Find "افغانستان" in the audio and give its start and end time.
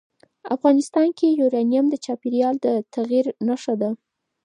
0.55-1.07